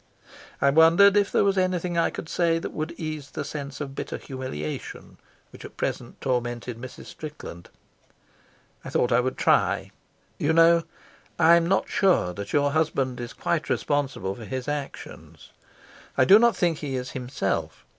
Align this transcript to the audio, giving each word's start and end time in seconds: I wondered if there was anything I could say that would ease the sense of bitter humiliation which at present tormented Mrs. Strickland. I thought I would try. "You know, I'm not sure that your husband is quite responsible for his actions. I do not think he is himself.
I 0.59 0.71
wondered 0.71 1.15
if 1.15 1.31
there 1.31 1.43
was 1.43 1.59
anything 1.59 1.95
I 1.95 2.09
could 2.09 2.27
say 2.27 2.57
that 2.57 2.71
would 2.73 2.93
ease 2.93 3.29
the 3.29 3.45
sense 3.45 3.79
of 3.79 3.93
bitter 3.93 4.17
humiliation 4.17 5.19
which 5.51 5.63
at 5.63 5.77
present 5.77 6.19
tormented 6.19 6.81
Mrs. 6.81 7.05
Strickland. 7.05 7.69
I 8.83 8.89
thought 8.89 9.11
I 9.11 9.19
would 9.19 9.37
try. 9.37 9.91
"You 10.39 10.53
know, 10.53 10.85
I'm 11.37 11.67
not 11.67 11.87
sure 11.87 12.33
that 12.33 12.51
your 12.51 12.71
husband 12.71 13.19
is 13.19 13.31
quite 13.33 13.69
responsible 13.69 14.33
for 14.33 14.45
his 14.45 14.67
actions. 14.67 15.51
I 16.17 16.25
do 16.25 16.39
not 16.39 16.55
think 16.55 16.79
he 16.79 16.95
is 16.95 17.11
himself. 17.11 17.85